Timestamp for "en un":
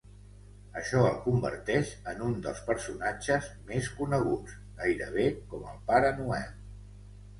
2.13-2.33